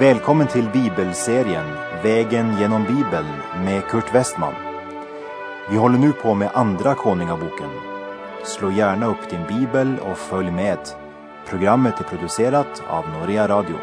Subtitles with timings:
[0.00, 1.64] Välkommen till bibelserien
[2.02, 3.26] Vägen genom Bibeln
[3.64, 4.54] med Kurt Westman.
[5.70, 7.70] Vi håller nu på med Andra Konungaboken.
[8.44, 10.78] Slå gärna upp din bibel och följ med.
[11.48, 13.76] Programmet är producerat av Norea Radio.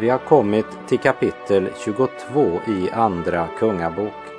[0.00, 2.08] Vi har kommit till kapitel 22
[2.66, 4.37] i Andra Kungabok.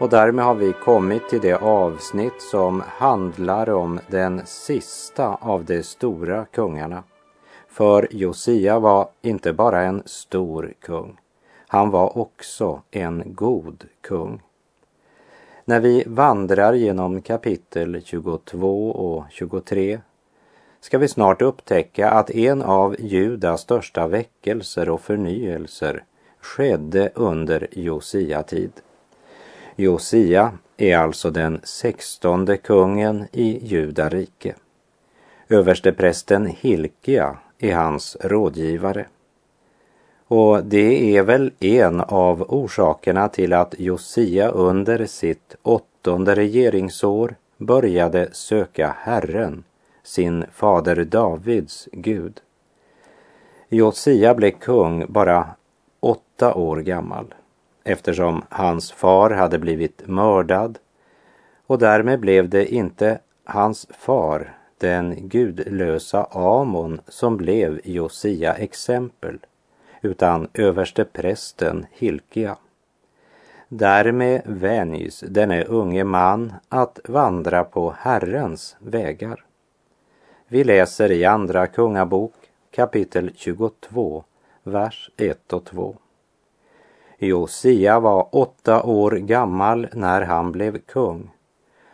[0.00, 5.82] Och därmed har vi kommit till det avsnitt som handlar om den sista av de
[5.82, 7.02] stora kungarna.
[7.68, 11.20] För Josia var inte bara en stor kung,
[11.66, 14.42] han var också en god kung.
[15.64, 20.00] När vi vandrar genom kapitel 22 och 23
[20.80, 26.04] ska vi snart upptäcka att en av Judas största väckelser och förnyelser
[26.40, 28.72] skedde under Josia tid.
[29.80, 34.54] Josia är alltså den sextonde kungen i Judarike.
[35.48, 39.06] Översteprästen Hilkia är hans rådgivare.
[40.28, 48.28] Och det är väl en av orsakerna till att Josia under sitt åttonde regeringsår började
[48.32, 49.64] söka Herren,
[50.02, 52.40] sin fader Davids Gud.
[53.68, 55.46] Josia blev kung bara
[56.00, 57.34] åtta år gammal
[57.84, 60.78] eftersom hans far hade blivit mördad
[61.66, 69.38] och därmed blev det inte hans far, den gudlösa Amon, som blev Josia exempel,
[70.02, 72.56] utan överste prästen Hilkia.
[73.68, 79.44] Därmed vänjs denne unge man att vandra på Herrens vägar.
[80.48, 82.34] Vi läser i Andra Kungabok
[82.70, 84.24] kapitel 22,
[84.62, 85.96] vers 1 och 2.
[87.22, 91.30] Josia var åtta år gammal när han blev kung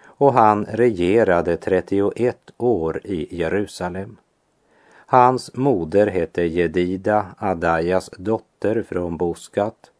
[0.04, 4.16] och han regerade 31 år i Jerusalem.
[5.06, 9.90] Hans moder hette Jedida, Adajas dotter från Boskat.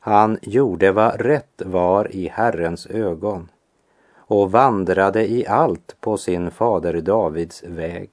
[0.00, 3.48] Han gjorde vad rätt var i Herrens ögon
[4.16, 8.10] och vandrade i allt på sin fader Davids väg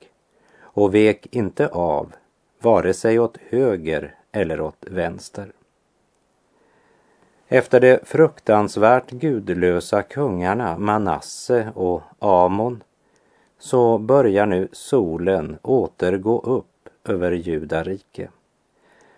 [0.62, 2.14] och vek inte av,
[2.62, 5.52] vare sig åt höger eller åt vänster.
[7.50, 12.84] Efter de fruktansvärt gudlösa kungarna Manasse och Amon
[13.60, 18.30] så börjar nu solen återgå upp över Judarike.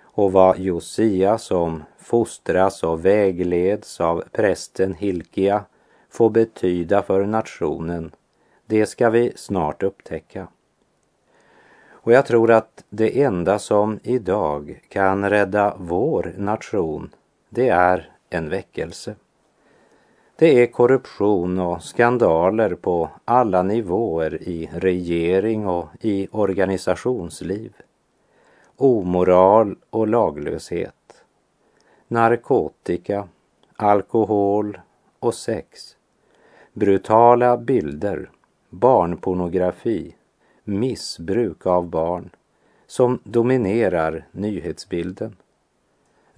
[0.02, 5.64] Och vad Josia som fostras och vägleds av prästen Hilkia
[6.10, 8.12] får betyda för nationen,
[8.66, 10.48] det ska vi snart upptäcka.
[11.90, 17.10] Och jag tror att det enda som idag kan rädda vår nation,
[17.50, 19.16] det är en väckelse.
[20.36, 27.74] Det är korruption och skandaler på alla nivåer i regering och i organisationsliv.
[28.76, 31.24] Omoral och laglöshet.
[32.08, 33.28] Narkotika,
[33.76, 34.80] alkohol
[35.20, 35.96] och sex.
[36.74, 38.30] Brutala bilder,
[38.70, 40.16] barnpornografi,
[40.64, 42.30] missbruk av barn
[42.88, 45.36] som dominerar nyhetsbilden.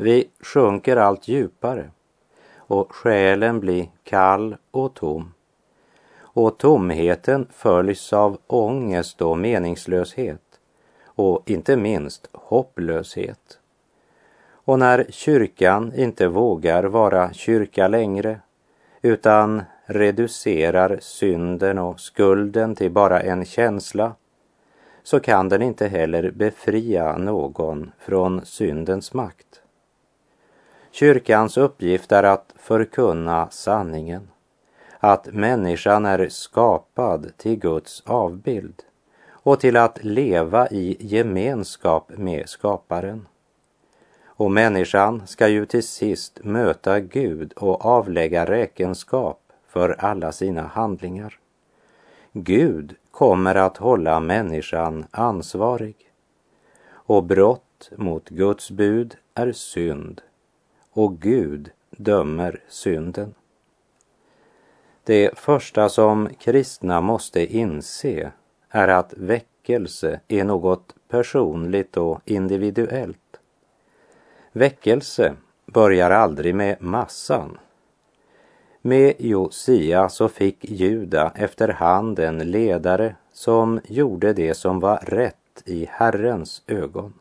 [0.01, 1.89] Vi sjunker allt djupare
[2.57, 5.33] och själen blir kall och tom.
[6.19, 10.41] Och tomheten följs av ångest och meningslöshet
[11.05, 13.59] och inte minst hopplöshet.
[14.51, 18.39] Och när kyrkan inte vågar vara kyrka längre
[19.01, 24.15] utan reducerar synden och skulden till bara en känsla
[25.03, 29.60] så kan den inte heller befria någon från syndens makt.
[30.91, 34.27] Kyrkans uppgift är att förkunna sanningen,
[34.99, 38.83] att människan är skapad till Guds avbild
[39.29, 43.27] och till att leva i gemenskap med skaparen.
[44.25, 51.39] Och människan ska ju till sist möta Gud och avlägga räkenskap för alla sina handlingar.
[52.33, 55.95] Gud kommer att hålla människan ansvarig.
[56.89, 60.21] Och brott mot Guds bud är synd
[60.93, 63.33] och Gud dömer synden.
[65.03, 68.31] Det första som kristna måste inse
[68.69, 73.39] är att väckelse är något personligt och individuellt.
[74.51, 75.33] Väckelse
[75.65, 77.57] börjar aldrig med massan.
[78.81, 85.87] Med Josia så fick Juda efterhand en ledare som gjorde det som var rätt i
[85.89, 87.13] Herrens ögon.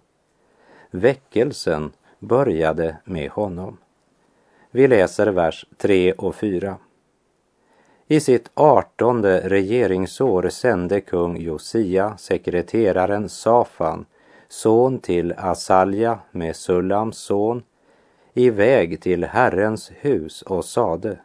[0.90, 3.76] Väckelsen började med honom.
[4.70, 6.76] Vi läser vers 3 och 4.
[8.06, 14.04] I sitt artonde regeringsår sände kung Josia sekreteraren Safan,
[14.48, 17.62] son till Asalja med Sullams son,
[18.34, 21.18] iväg till Herrens hus och sade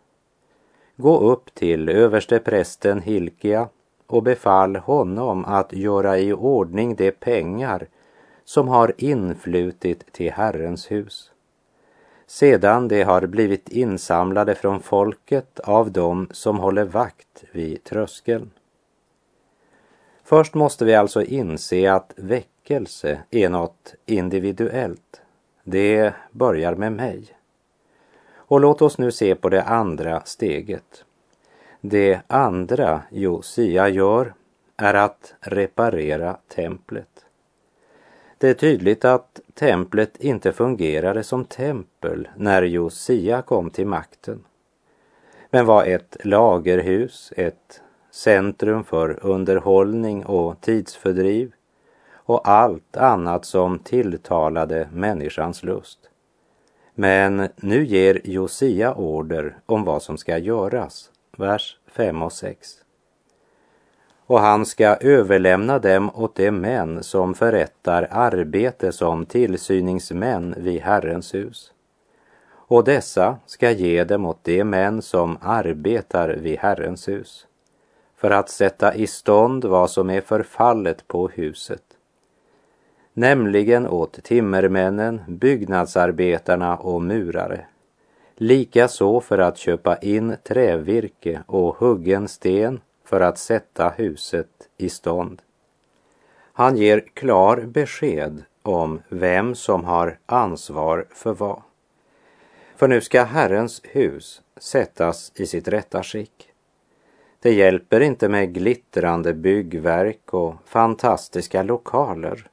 [0.96, 3.70] Gå upp till översteprästen Hilkia
[4.08, 7.88] och befall honom att göra i ordning de pengar
[8.46, 11.32] som har influtit till Herrens hus
[12.28, 18.52] sedan de har blivit insamlade från folket av dem som håller vakt vid tröskeln.
[20.24, 25.22] Först måste vi alltså inse att väckelse är något individuellt.
[25.64, 27.28] Det börjar med mig.
[28.36, 31.06] Och låt oss nu se på det andra steget.
[31.82, 34.34] Det andra Josia gör
[34.78, 37.15] är att reparera templet.
[38.46, 44.44] Det är tydligt att templet inte fungerade som tempel när Josia kom till makten,
[45.50, 47.82] men var ett lagerhus, ett
[48.12, 51.54] centrum för underhållning och tidsfördriv
[52.14, 56.00] och allt annat som tilltalade människans lust.
[56.94, 62.85] Men nu ger Josia order om vad som ska göras, vers 5 och 6
[64.28, 71.34] och han ska överlämna dem åt de män som förrättar arbete som tillsyningsmän vid Herrens
[71.34, 71.72] hus.
[72.68, 77.48] Och dessa ska ge dem åt de män som arbetar vid Herrens hus
[78.18, 81.84] för att sätta i stånd vad som är förfallet på huset,
[83.14, 87.66] nämligen åt timmermännen, byggnadsarbetarna och murare.
[88.36, 95.42] Likaså för att köpa in trävirke och huggen sten för att sätta huset i stånd.
[96.54, 101.62] Han ger klar besked om vem som har ansvar för vad.
[102.76, 106.52] För nu ska Herrens hus sättas i sitt rätta skick.
[107.40, 112.50] Det hjälper inte med glittrande byggverk och fantastiska lokaler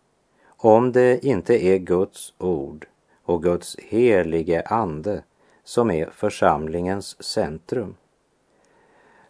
[0.65, 2.87] om det inte är Guds ord
[3.25, 5.23] och Guds helige ande
[5.65, 7.95] som är församlingens centrum.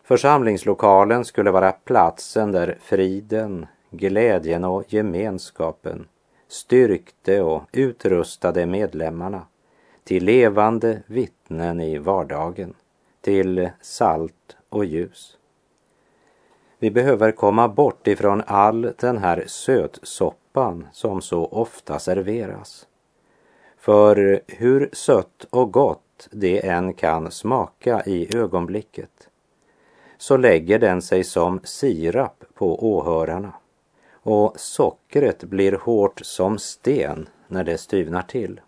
[0.04, 6.08] Församlingslokalen skulle vara platsen där friden, glädjen och gemenskapen
[6.48, 9.46] styrkte och utrustade medlemmarna
[10.04, 12.74] till levande vittnen i vardagen,
[13.20, 15.38] till salt och ljus.
[16.78, 22.86] Vi behöver komma bort ifrån all den här sötsoppan som så ofta serveras.
[23.78, 29.28] För hur sött och gott det än kan smaka i ögonblicket
[30.22, 33.52] så lägger den sig som sirap på åhörarna
[34.12, 38.60] och sockret blir hårt som sten när det styvnar till.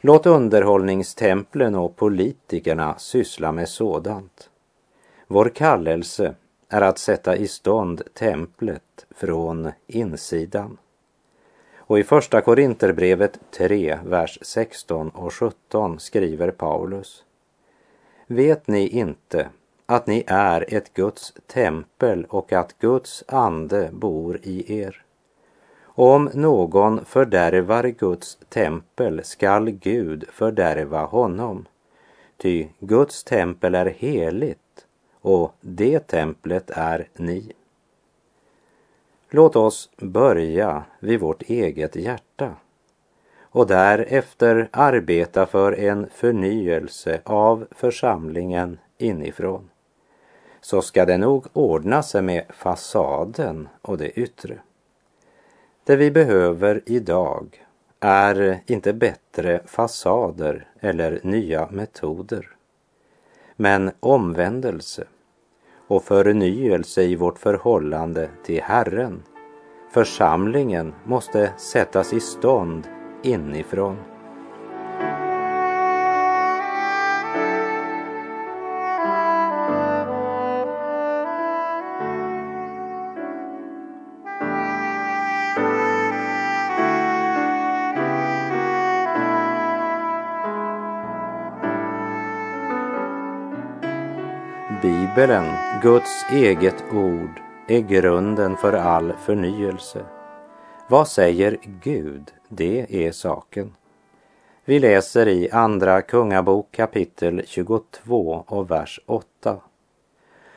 [0.00, 4.50] Låt underhållningstemplen och politikerna syssla med sådant.
[5.26, 6.34] Vår kallelse
[6.68, 10.78] är att sätta i stånd templet från insidan.
[11.76, 17.24] Och i Första Korinterbrevet 3, vers 16 och 17 skriver Paulus.
[18.26, 19.48] Vet ni inte
[19.92, 25.02] att ni är ett Guds tempel och att Guds ande bor i er.
[25.84, 31.66] Om någon fördärvar Guds tempel skall Gud fördärva honom.
[32.36, 34.86] Ty Guds tempel är heligt
[35.20, 37.52] och det templet är ni.
[39.30, 42.54] Låt oss börja vid vårt eget hjärta
[43.40, 49.68] och därefter arbeta för en förnyelse av församlingen inifrån
[50.62, 54.58] så ska det nog ordna sig med fasaden och det yttre.
[55.84, 57.66] Det vi behöver idag
[58.00, 62.48] är inte bättre fasader eller nya metoder,
[63.56, 65.04] men omvändelse
[65.86, 69.22] och förnyelse i vårt förhållande till Herren.
[69.92, 72.86] Församlingen måste sättas i stånd
[73.22, 74.11] inifrån.
[95.16, 95.46] Bibeln,
[95.82, 100.04] Guds eget ord, är grunden för all förnyelse.
[100.88, 102.30] Vad säger Gud?
[102.48, 103.74] Det är saken.
[104.64, 109.56] Vi läser i Andra Kungabok kapitel 22 och vers 8.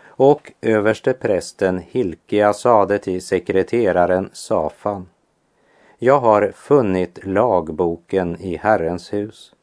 [0.05, 5.09] Och överste prästen Hilkia sade till sekreteraren Safan.
[5.97, 9.53] Jag har funnit lagboken i Herrens hus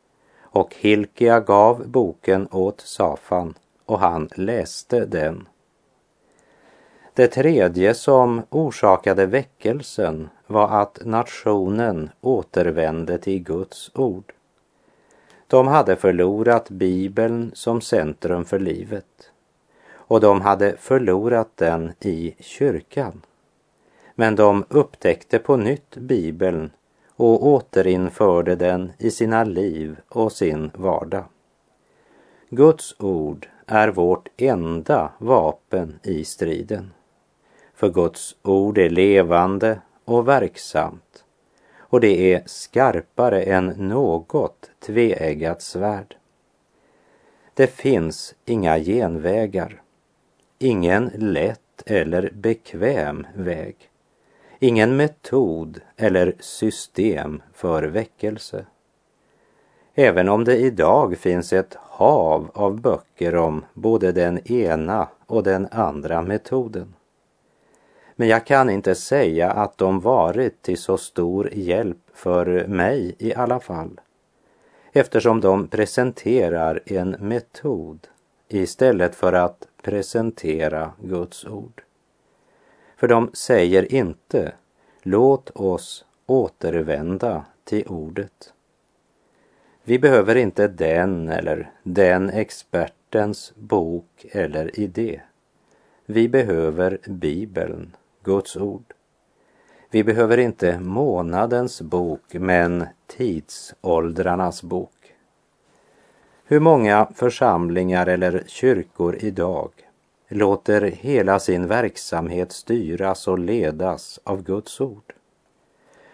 [0.42, 3.54] Och Hilkia gav boken åt Safan
[3.92, 5.48] och han läste den.
[7.14, 14.32] Det tredje som orsakade väckelsen var att nationen återvände till Guds ord.
[15.46, 19.30] De hade förlorat Bibeln som centrum för livet
[19.92, 23.22] och de hade förlorat den i kyrkan.
[24.14, 26.70] Men de upptäckte på nytt Bibeln
[27.16, 31.24] och återinförde den i sina liv och sin vardag.
[32.54, 36.92] Guds ord är vårt enda vapen i striden.
[37.74, 41.24] För Guds ord är levande och verksamt
[41.92, 46.16] och det är skarpare än något tveeggat svärd.
[47.54, 49.82] Det finns inga genvägar,
[50.58, 53.76] ingen lätt eller bekväm väg,
[54.58, 58.66] ingen metod eller system för väckelse.
[59.94, 65.68] Även om det idag finns ett hav av böcker om både den ena och den
[65.70, 66.94] andra metoden
[68.16, 73.34] men jag kan inte säga att de varit till så stor hjälp för mig i
[73.34, 74.00] alla fall.
[74.92, 78.08] Eftersom de presenterar en metod
[78.48, 81.82] istället för att presentera Guds ord.
[82.96, 84.52] För de säger inte
[85.02, 88.52] låt oss återvända till ordet.
[89.84, 95.20] Vi behöver inte den eller den expertens bok eller idé.
[96.06, 98.94] Vi behöver Bibeln Guds ord.
[99.90, 105.14] Vi behöver inte månadens bok, men tidsåldrarnas bok.
[106.44, 109.70] Hur många församlingar eller kyrkor idag
[110.28, 115.14] låter hela sin verksamhet styras och ledas av Guds ord?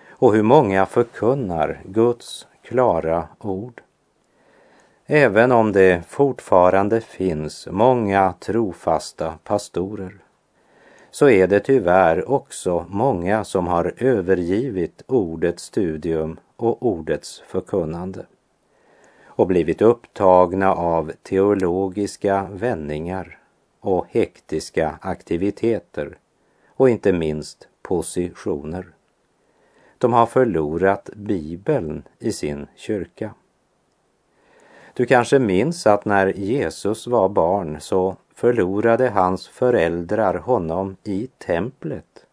[0.08, 3.82] Och hur många förkunnar Guds klara ord?
[5.06, 10.18] Även om det fortfarande finns många trofasta pastorer
[11.10, 18.26] så är det tyvärr också många som har övergivit ordets studium och ordets förkunnande
[19.24, 23.38] och blivit upptagna av teologiska vändningar
[23.80, 26.18] och hektiska aktiviteter
[26.68, 28.86] och inte minst positioner.
[29.98, 33.34] De har förlorat Bibeln i sin kyrka.
[34.94, 42.26] Du kanske minns att när Jesus var barn så förlorade hans föräldrar honom i templet.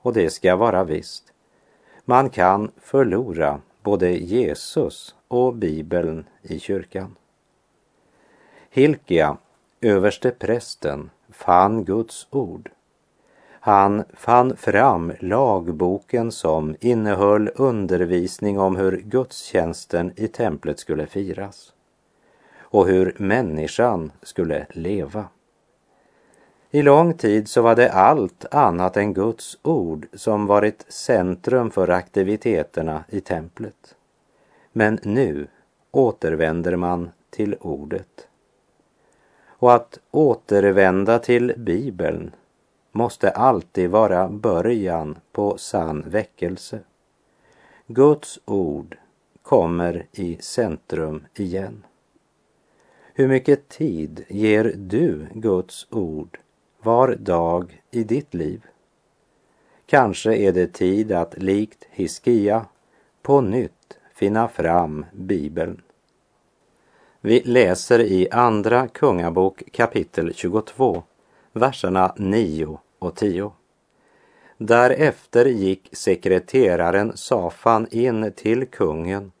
[0.00, 1.32] Och det ska vara visst.
[2.04, 7.16] Man kan förlora både Jesus och Bibeln i kyrkan.
[8.70, 9.36] Hilkia,
[9.80, 12.70] överste prästen, fann Guds ord.
[13.62, 21.72] Han fann fram lagboken som innehöll undervisning om hur gudstjänsten i templet skulle firas
[22.60, 25.24] och hur människan skulle leva.
[26.70, 31.88] I lång tid så var det allt annat än Guds ord som varit centrum för
[31.88, 33.94] aktiviteterna i templet.
[34.72, 35.46] Men nu
[35.90, 38.28] återvänder man till ordet.
[39.46, 42.30] Och att återvända till Bibeln
[42.92, 46.80] måste alltid vara början på sann väckelse.
[47.86, 48.96] Guds ord
[49.42, 51.84] kommer i centrum igen.
[53.14, 56.38] Hur mycket tid ger du Guds ord
[56.82, 58.66] var dag i ditt liv?
[59.86, 62.66] Kanske är det tid att likt Hiskia
[63.22, 65.82] på nytt finna fram Bibeln.
[67.20, 71.02] Vi läser i Andra Kungabok kapitel 22,
[71.52, 73.52] verserna 9 och 10.
[74.58, 79.32] Därefter gick sekreteraren Safan in till kungen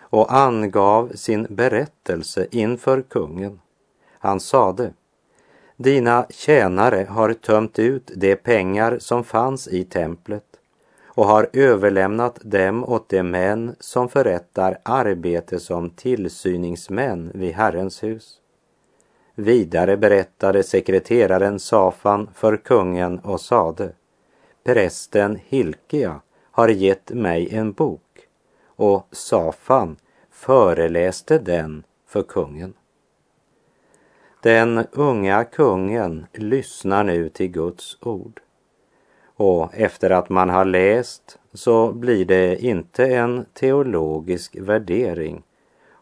[0.00, 3.60] och angav sin berättelse inför kungen.
[4.18, 4.92] Han sade,
[5.76, 10.44] dina tjänare har tömt ut de pengar som fanns i templet
[11.04, 18.40] och har överlämnat dem åt de män som förrättar arbete som tillsyningsmän vid Herrens hus.
[19.38, 23.92] Vidare berättade sekreteraren Safan för kungen och sade,
[24.64, 28.28] prästen Hilkia har gett mig en bok
[28.66, 29.96] och Safan
[30.30, 32.74] föreläste den för kungen.
[34.42, 38.40] Den unga kungen lyssnar nu till Guds ord.
[39.36, 45.42] Och efter att man har läst så blir det inte en teologisk värdering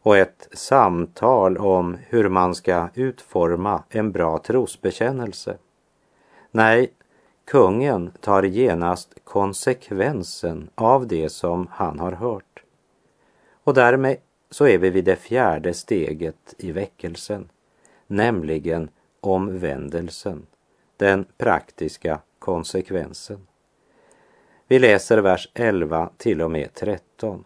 [0.04, 5.56] och ett samtal om hur man ska utforma en bra trosbekännelse.
[6.50, 6.92] Nej,
[7.44, 12.62] kungen tar genast konsekvensen av det som han har hört.
[13.64, 14.16] Och därmed
[14.50, 17.48] så är vi vid det fjärde steget i väckelsen,
[18.06, 18.88] nämligen
[19.20, 20.46] omvändelsen,
[20.96, 23.46] den praktiska konsekvensen.
[24.68, 27.44] Vi läser vers 11 till och med 13.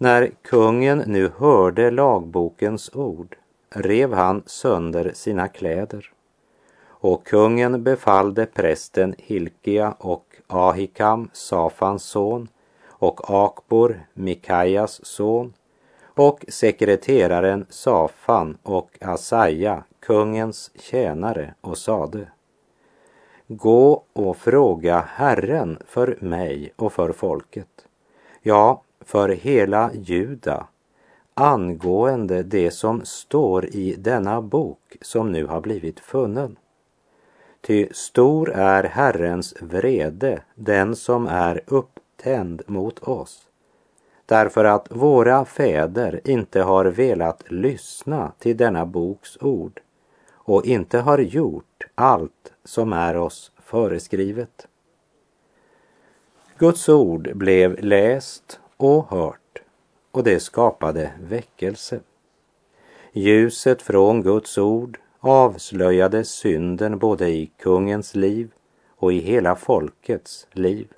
[0.00, 3.36] När kungen nu hörde lagbokens ord
[3.70, 6.12] rev han sönder sina kläder.
[6.86, 12.48] Och kungen befallde prästen Hilkia och Ahikam, Safans son,
[12.88, 15.54] och Akbor, Mikajas son,
[16.04, 22.28] och sekreteraren Safan och Asaja, kungens tjänare, och sade
[23.46, 27.86] Gå och fråga Herren för mig och för folket,
[28.42, 30.66] ja, för hela Juda,
[31.34, 36.56] angående det som står i denna bok som nu har blivit funnen.
[37.60, 43.48] Ty stor är Herrens vrede, den som är upptänd mot oss,
[44.26, 49.80] därför att våra fäder inte har velat lyssna till denna boks ord
[50.32, 54.68] och inte har gjort allt som är oss föreskrivet.
[56.58, 59.62] Guds ord blev läst och hört
[60.10, 62.00] och det skapade väckelse.
[63.12, 68.50] Ljuset från Guds ord avslöjade synden både i kungens liv
[68.96, 70.88] och i hela folkets liv.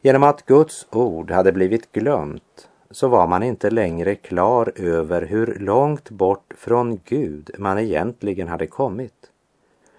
[0.00, 5.58] Genom att Guds ord hade blivit glömt så var man inte längre klar över hur
[5.60, 9.30] långt bort från Gud man egentligen hade kommit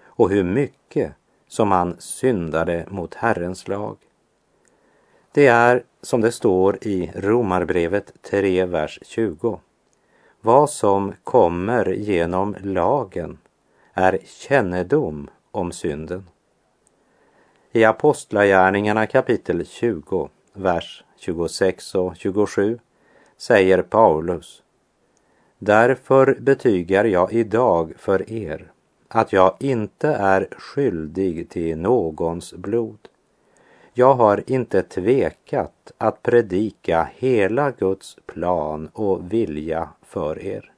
[0.03, 1.13] och hur mycket
[1.47, 3.97] som man syndade mot Herrens lag.
[5.31, 9.59] Det är som det står i Romarbrevet 3, vers 20.
[10.41, 13.38] Vad som kommer genom lagen
[13.93, 16.29] är kännedom om synden.
[17.71, 22.79] I Apostlagärningarna kapitel 20, vers 26 och 27
[23.37, 24.63] säger Paulus
[25.57, 28.72] Därför betygar jag idag för er
[29.07, 33.07] att jag inte är skyldig till någons blod.
[33.98, 40.72] Jag har inte tvekat att predika hela Guds plan och vilja för er.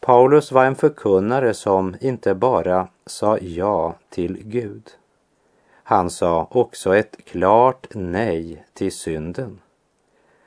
[0.00, 4.90] Paulus var en förkunnare som inte bara sa ja till Gud.
[5.82, 9.60] Han sa också ett klart nej till synden.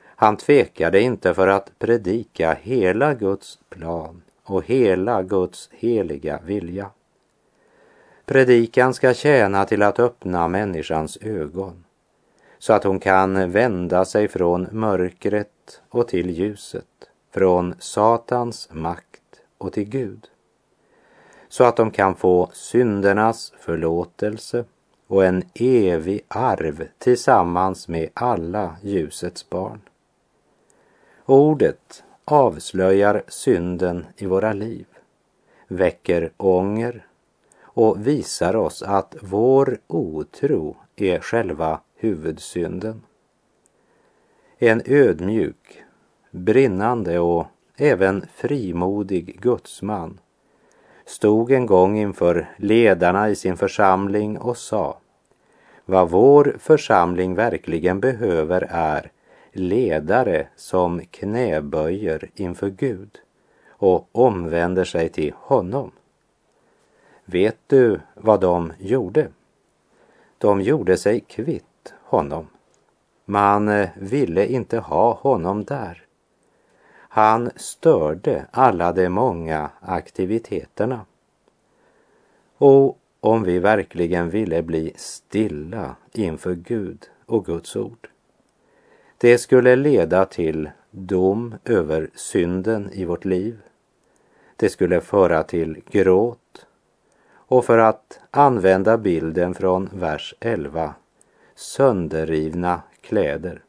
[0.04, 6.90] Han tvekade inte för att predika hela Guds plan och hela Guds heliga vilja.
[8.30, 11.84] Predikan ska tjäna till att öppna människans ögon
[12.58, 16.86] så att hon kan vända sig från mörkret och till ljuset,
[17.30, 20.26] från Satans makt och till Gud.
[21.48, 24.64] Så att de kan få syndernas förlåtelse
[25.06, 29.80] och en evig arv tillsammans med alla ljusets barn.
[31.26, 34.86] Ordet avslöjar synden i våra liv,
[35.68, 37.06] väcker ånger
[37.74, 43.02] och visar oss att vår otro är själva huvudsynden.
[44.58, 45.82] En ödmjuk,
[46.30, 50.20] brinnande och även frimodig gudsman
[51.04, 54.98] stod en gång inför ledarna i sin församling och sa
[55.84, 59.10] vad vår församling verkligen behöver är
[59.52, 63.18] ledare som knäböjer inför Gud
[63.68, 65.92] och omvänder sig till honom.
[67.32, 69.28] Vet du vad de gjorde?
[70.38, 72.46] De gjorde sig kvitt honom.
[73.24, 76.02] Man eh, ville inte ha honom där.
[76.92, 81.06] Han störde alla de många aktiviteterna.
[82.58, 88.08] Och om vi verkligen ville bli stilla inför Gud och Guds ord.
[89.18, 93.58] Det skulle leda till dom över synden i vårt liv.
[94.56, 96.66] Det skulle föra till gråt
[97.50, 100.94] och för att använda bilden från vers 11,
[101.54, 103.62] sönderrivna kläder,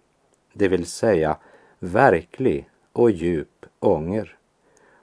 [0.54, 1.38] det vill säga
[1.80, 4.38] verklig och djup ånger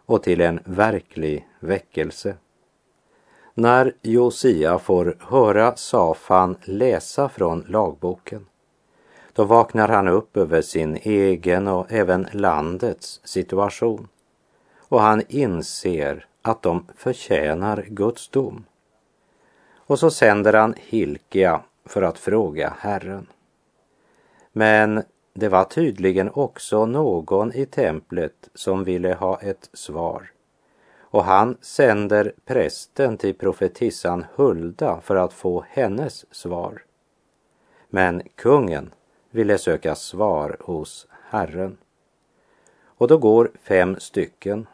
[0.07, 2.37] och till en verklig väckelse.
[3.55, 8.47] När Josia får höra Safan läsa från lagboken,
[9.33, 14.09] då vaknar han upp över sin egen och även landets situation
[14.79, 18.65] och han inser att de förtjänar Guds dom.
[19.77, 23.27] Och så sänder han Hilkia för att fråga Herren.
[24.53, 25.03] Men
[25.35, 30.31] det var tydligen också någon i templet som ville ha ett svar.
[30.99, 36.85] Och han sänder prästen till profetissan Hulda för att få hennes svar.
[37.89, 38.95] Men kungen
[39.31, 41.77] ville söka svar hos Herren.
[42.85, 44.67] Och då går fem stycken,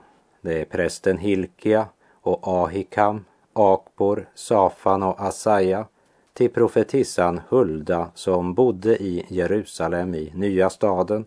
[0.45, 5.87] det är prästen Hilkia och Ahikam, Akbor, Safan och Asaja
[6.33, 11.25] till profetissan Hulda som bodde i Jerusalem i nya staden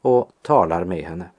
[0.00, 1.30] och talar med henne.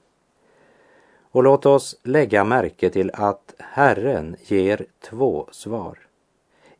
[1.20, 5.98] Och låt oss lägga märke till att Herren ger två svar.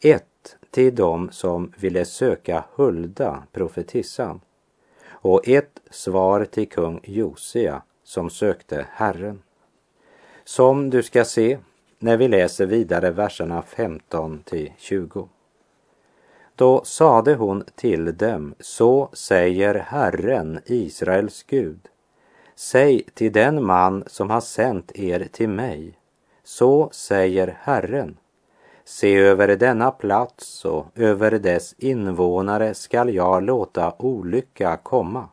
[0.01, 4.41] Ett till dem som ville söka Hulda, profetissan,
[5.09, 9.43] och ett svar till kung Josia som sökte Herren.
[10.49, 11.59] Som du ska se
[11.99, 15.29] när vi läser vidare verserna 15 till 20.
[16.55, 21.81] Då sade hon till dem, så säger Herren, Israels Gud.
[22.55, 25.99] Säg till den man som har sänt er till mig,
[26.45, 28.17] så säger Herren.
[28.85, 35.29] Se över denna plats och över dess invånare skall jag låta olycka komma.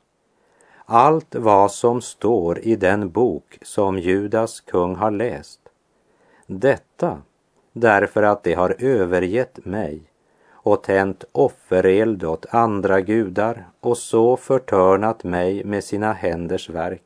[0.86, 5.60] Allt vad som står i den bok som Judas kung har läst.
[6.48, 7.22] Detta
[7.74, 10.02] därför att de har övergett mig
[10.52, 17.04] och tänt offereld åt andra gudar och så förtörnat mig med sina händers verk.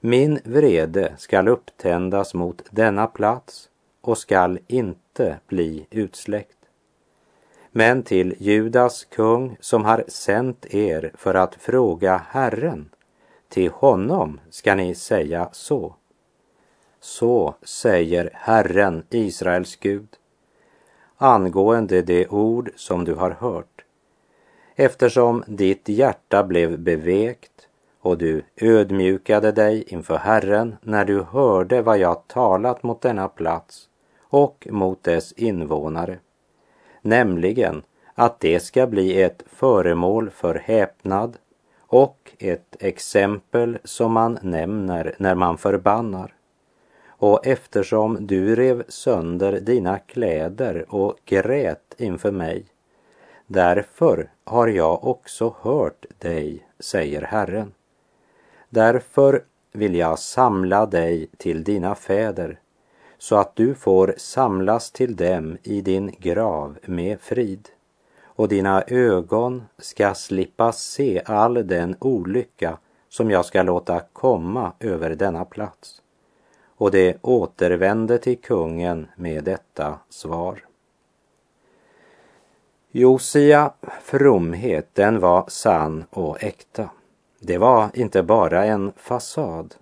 [0.00, 3.68] Min vrede skall upptändas mot denna plats
[4.00, 6.59] och skall inte bli utsläckt.
[7.72, 12.90] Men till Judas kung som har sänt er för att fråga Herren,
[13.48, 15.94] till honom ska ni säga så.
[17.00, 20.08] Så säger Herren, Israels Gud
[21.16, 23.84] angående det ord som du har hört.
[24.74, 27.68] Eftersom ditt hjärta blev bevekt
[28.00, 33.88] och du ödmjukade dig inför Herren när du hörde vad jag talat mot denna plats
[34.20, 36.18] och mot dess invånare,
[37.02, 37.82] nämligen
[38.14, 41.36] att det ska bli ett föremål för häpnad
[41.80, 46.34] och ett exempel som man nämner när man förbannar
[47.20, 52.64] och eftersom du rev sönder dina kläder och grät inför mig,
[53.46, 57.72] därför har jag också hört dig, säger Herren.
[58.68, 62.58] Därför vill jag samla dig till dina fäder,
[63.20, 67.68] så att du får samlas till dem i din grav med frid,
[68.24, 72.78] och dina ögon ska slippa se all den olycka
[73.08, 76.00] som jag ska låta komma över denna plats
[76.80, 80.64] och det återvände till kungen med detta svar.
[82.90, 86.90] Josia fromhet, den var sann och äkta.
[87.40, 89.74] Det var inte bara en fasad.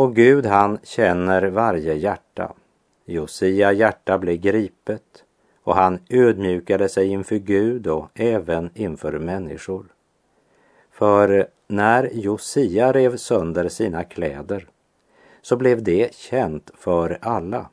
[0.00, 2.52] Och Gud han känner varje hjärta.
[3.04, 5.24] Josia hjärta blev gripet
[5.62, 9.86] och han ödmjukade sig inför Gud och även inför människor.
[10.90, 14.66] För när Josia rev sönder sina kläder
[15.42, 17.68] så blev det känt för alla.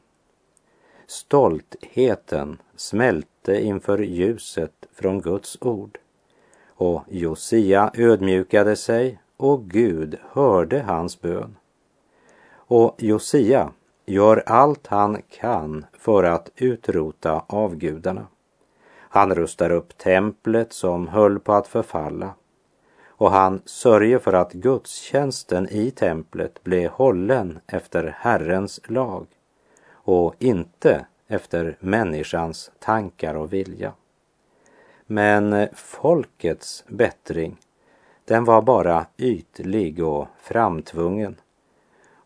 [1.05, 5.97] Stoltheten smälte inför ljuset från Guds ord
[6.67, 11.56] och Josia ödmjukade sig och Gud hörde hans bön.
[12.67, 13.71] Och Josia
[14.05, 18.27] gör allt han kan för att utrota avgudarna.
[19.09, 22.33] Han rustar upp templet som höll på att förfalla
[23.17, 29.27] och han sörjer för att gudstjänsten i templet blev hållen efter Herrens lag
[29.91, 33.93] och inte efter människans tankar och vilja.
[35.05, 37.57] Men folkets bättring,
[38.25, 41.35] den var bara ytlig och framtvungen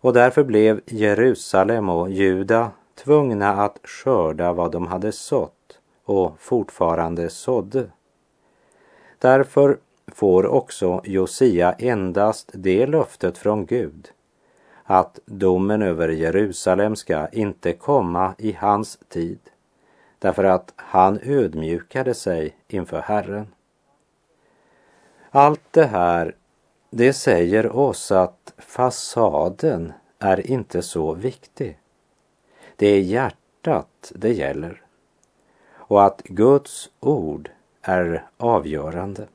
[0.02, 7.30] och därför blev Jerusalem och Juda tvungna att skörda vad de hade sått och fortfarande
[7.30, 7.90] sådde.
[9.20, 14.12] Därför får också Josia endast det löftet från Gud
[14.84, 19.40] att domen över Jerusalem ska inte komma i hans tid
[20.22, 23.48] därför att han ödmjukade sig inför Herren.
[25.30, 26.36] Allt det här,
[26.94, 31.80] det säger oss att fasaden är inte så viktig.
[32.76, 34.82] Det är hjärtat det gäller
[35.92, 37.50] och att Guds ord
[37.82, 39.28] är avgörande.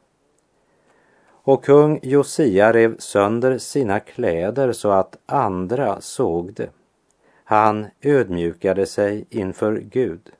[1.29, 6.71] Och kung Josia rev sönder sina kläder så att andra såg det.
[7.45, 10.31] Han ödmjukade sig inför Gud.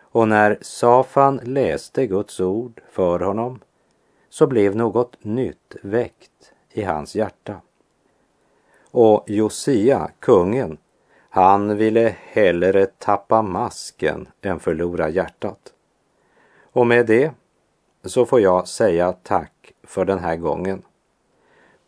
[0.00, 3.60] Och när Safan läste Guds ord för honom
[4.28, 6.29] så blev något nytt väckt
[6.72, 7.60] i hans hjärta.
[8.90, 10.78] Och Josia, kungen,
[11.28, 15.72] han ville hellre tappa masken än förlora hjärtat.
[16.72, 17.32] Och med det
[18.04, 20.82] så får jag säga tack för den här gången.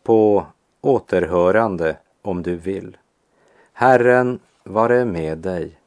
[0.03, 0.45] På
[0.81, 2.97] återhörande om du vill.
[3.73, 5.79] Herren vare med dig.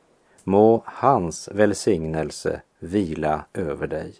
[0.45, 4.15] Må hans välsignelse vila över dig.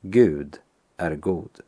[0.00, 0.58] Gud
[0.96, 1.60] är god.